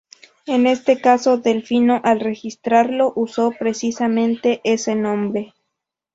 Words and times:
En 0.47 0.65
este 0.65 0.99
caso 0.99 1.37
Delfino 1.37 2.01
al 2.03 2.21
registrarlo 2.21 3.13
usó 3.15 3.51
precisamente 3.51 4.59
ese 4.63 4.95
nombre. 4.95 5.53